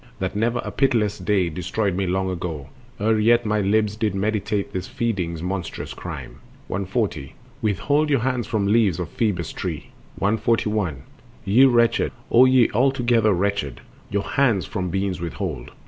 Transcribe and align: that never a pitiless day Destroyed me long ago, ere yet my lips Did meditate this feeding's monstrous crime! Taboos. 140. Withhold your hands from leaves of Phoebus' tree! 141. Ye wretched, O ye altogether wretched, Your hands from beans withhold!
that 0.17 0.35
never 0.35 0.57
a 0.65 0.71
pitiless 0.71 1.19
day 1.19 1.47
Destroyed 1.47 1.93
me 1.95 2.07
long 2.07 2.27
ago, 2.27 2.69
ere 2.99 3.19
yet 3.19 3.45
my 3.45 3.61
lips 3.61 3.95
Did 3.95 4.15
meditate 4.15 4.73
this 4.73 4.87
feeding's 4.87 5.43
monstrous 5.43 5.93
crime! 5.93 6.39
Taboos. 6.69 6.69
140. 6.69 7.35
Withhold 7.61 8.09
your 8.09 8.21
hands 8.21 8.47
from 8.47 8.65
leaves 8.65 8.97
of 8.99 9.09
Phoebus' 9.09 9.53
tree! 9.53 9.91
141. 10.15 11.03
Ye 11.45 11.65
wretched, 11.65 12.11
O 12.31 12.45
ye 12.45 12.71
altogether 12.73 13.31
wretched, 13.31 13.81
Your 14.09 14.23
hands 14.23 14.65
from 14.65 14.89
beans 14.89 15.21
withhold! 15.21 15.69